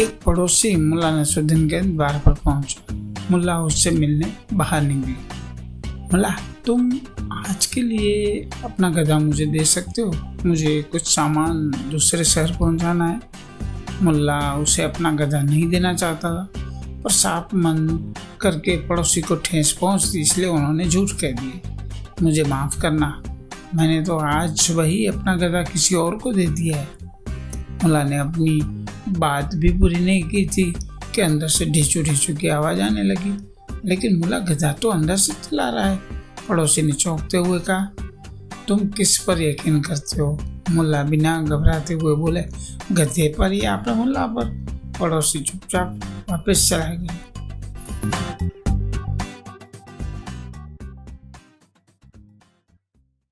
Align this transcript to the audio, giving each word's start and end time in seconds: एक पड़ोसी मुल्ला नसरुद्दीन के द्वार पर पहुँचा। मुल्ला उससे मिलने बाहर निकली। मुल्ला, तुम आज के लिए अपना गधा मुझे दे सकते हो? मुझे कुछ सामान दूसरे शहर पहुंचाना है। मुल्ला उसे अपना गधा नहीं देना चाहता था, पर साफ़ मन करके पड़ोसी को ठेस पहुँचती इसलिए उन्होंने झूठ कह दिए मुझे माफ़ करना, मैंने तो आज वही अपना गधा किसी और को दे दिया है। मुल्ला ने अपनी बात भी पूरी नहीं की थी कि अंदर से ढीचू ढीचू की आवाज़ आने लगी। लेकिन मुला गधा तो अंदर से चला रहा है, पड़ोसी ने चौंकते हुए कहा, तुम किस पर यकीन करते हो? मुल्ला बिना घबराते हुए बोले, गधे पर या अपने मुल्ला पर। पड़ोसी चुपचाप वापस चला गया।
एक 0.00 0.18
पड़ोसी 0.26 0.74
मुल्ला 0.76 1.10
नसरुद्दीन 1.10 1.68
के 1.68 1.80
द्वार 1.80 2.20
पर 2.24 2.32
पहुँचा। 2.32 2.94
मुल्ला 3.30 3.58
उससे 3.58 3.90
मिलने 3.90 4.32
बाहर 4.52 4.82
निकली। 4.82 5.14
मुल्ला, 6.12 6.30
तुम 6.66 6.90
आज 7.32 7.66
के 7.66 7.82
लिए 7.82 8.50
अपना 8.64 8.90
गधा 8.90 9.18
मुझे 9.18 9.46
दे 9.46 9.64
सकते 9.64 10.02
हो? 10.02 10.12
मुझे 10.46 10.82
कुछ 10.92 11.06
सामान 11.06 11.70
दूसरे 11.90 12.24
शहर 12.24 12.56
पहुंचाना 12.60 13.06
है। 13.06 13.20
मुल्ला 14.02 14.38
उसे 14.54 14.82
अपना 14.82 15.12
गधा 15.12 15.42
नहीं 15.42 15.68
देना 15.68 15.94
चाहता 15.94 16.34
था, 16.34 16.48
पर 17.02 17.10
साफ़ 17.10 17.56
मन 17.56 18.14
करके 18.40 18.76
पड़ोसी 18.86 19.20
को 19.20 19.36
ठेस 19.36 19.72
पहुँचती 19.80 20.20
इसलिए 20.20 20.48
उन्होंने 20.48 20.88
झूठ 20.88 21.10
कह 21.10 21.32
दिए 21.32 21.76
मुझे 22.22 22.44
माफ़ 22.44 22.80
करना, 22.80 23.22
मैंने 23.74 24.02
तो 24.02 24.18
आज 24.18 24.70
वही 24.70 25.06
अपना 25.06 25.36
गधा 25.36 25.62
किसी 25.62 25.94
और 25.94 26.16
को 26.16 26.32
दे 26.32 26.46
दिया 26.46 26.76
है। 26.76 26.88
मुल्ला 27.84 28.02
ने 28.02 28.18
अपनी 28.18 28.60
बात 29.08 29.54
भी 29.54 29.68
पूरी 29.68 29.96
नहीं 29.96 30.22
की 30.22 30.46
थी 30.46 30.74
कि 31.14 31.20
अंदर 31.20 31.48
से 31.48 31.66
ढीचू 31.66 32.02
ढीचू 32.02 32.34
की 32.36 32.48
आवाज़ 32.48 32.80
आने 32.80 33.02
लगी। 33.02 33.38
लेकिन 33.84 34.16
मुला 34.16 34.38
गधा 34.38 34.72
तो 34.72 34.88
अंदर 34.88 35.16
से 35.16 35.32
चला 35.32 35.68
रहा 35.68 35.90
है, 35.90 35.98
पड़ोसी 36.48 36.82
ने 36.82 36.92
चौंकते 36.92 37.36
हुए 37.36 37.58
कहा, 37.58 37.90
तुम 38.68 38.88
किस 38.88 39.18
पर 39.18 39.42
यकीन 39.42 39.80
करते 39.80 40.20
हो? 40.20 40.38
मुल्ला 40.70 41.02
बिना 41.02 41.42
घबराते 41.42 41.94
हुए 41.94 42.16
बोले, 42.16 42.44
गधे 42.92 43.34
पर 43.38 43.52
या 43.52 43.74
अपने 43.74 43.94
मुल्ला 43.94 44.26
पर। 44.26 44.66
पड़ोसी 45.00 45.38
चुपचाप 45.38 46.00
वापस 46.30 46.68
चला 46.70 46.86
गया। 46.86 47.14